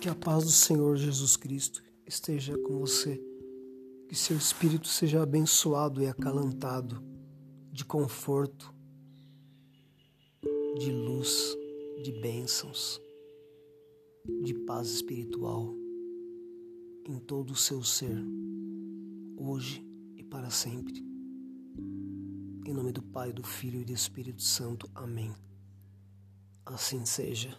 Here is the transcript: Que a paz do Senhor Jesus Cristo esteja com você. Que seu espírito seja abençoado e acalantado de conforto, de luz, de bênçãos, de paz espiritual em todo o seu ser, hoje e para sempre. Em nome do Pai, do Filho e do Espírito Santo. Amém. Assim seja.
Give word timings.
Que 0.00 0.08
a 0.08 0.14
paz 0.14 0.44
do 0.44 0.50
Senhor 0.50 0.96
Jesus 0.96 1.36
Cristo 1.36 1.82
esteja 2.06 2.56
com 2.58 2.78
você. 2.78 3.20
Que 4.08 4.14
seu 4.14 4.36
espírito 4.36 4.86
seja 4.88 5.22
abençoado 5.22 6.02
e 6.02 6.06
acalantado 6.06 7.02
de 7.72 7.84
conforto, 7.84 8.72
de 10.78 10.92
luz, 10.92 11.56
de 12.02 12.12
bênçãos, 12.12 13.00
de 14.42 14.54
paz 14.54 14.90
espiritual 14.90 15.74
em 17.06 17.18
todo 17.18 17.50
o 17.50 17.56
seu 17.56 17.82
ser, 17.82 18.16
hoje 19.36 19.84
e 20.16 20.22
para 20.22 20.50
sempre. 20.50 21.04
Em 22.66 22.72
nome 22.72 22.92
do 22.92 23.02
Pai, 23.02 23.32
do 23.32 23.42
Filho 23.42 23.80
e 23.80 23.84
do 23.84 23.92
Espírito 23.92 24.42
Santo. 24.42 24.88
Amém. 24.94 25.34
Assim 26.64 27.04
seja. 27.04 27.58